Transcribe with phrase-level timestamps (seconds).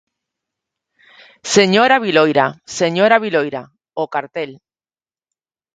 [1.55, 2.45] Señora Viloira,
[2.79, 3.61] señora Viloira,
[4.03, 4.51] o cartel.